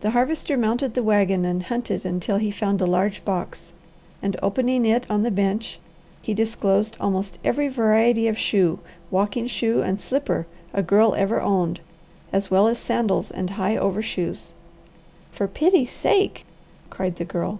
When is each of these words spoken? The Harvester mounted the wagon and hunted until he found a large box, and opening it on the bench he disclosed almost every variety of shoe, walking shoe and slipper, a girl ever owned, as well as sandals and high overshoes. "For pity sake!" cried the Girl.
The 0.00 0.12
Harvester 0.12 0.56
mounted 0.56 0.94
the 0.94 1.02
wagon 1.02 1.44
and 1.44 1.64
hunted 1.64 2.06
until 2.06 2.38
he 2.38 2.50
found 2.50 2.80
a 2.80 2.86
large 2.86 3.22
box, 3.26 3.74
and 4.22 4.38
opening 4.42 4.86
it 4.86 5.04
on 5.10 5.20
the 5.22 5.30
bench 5.30 5.78
he 6.22 6.32
disclosed 6.32 6.96
almost 6.98 7.38
every 7.44 7.68
variety 7.68 8.26
of 8.26 8.38
shoe, 8.38 8.78
walking 9.10 9.46
shoe 9.46 9.82
and 9.82 10.00
slipper, 10.00 10.46
a 10.72 10.82
girl 10.82 11.14
ever 11.14 11.42
owned, 11.42 11.80
as 12.32 12.50
well 12.50 12.66
as 12.68 12.78
sandals 12.78 13.30
and 13.30 13.50
high 13.50 13.76
overshoes. 13.76 14.54
"For 15.30 15.46
pity 15.46 15.84
sake!" 15.84 16.46
cried 16.88 17.16
the 17.16 17.26
Girl. 17.26 17.58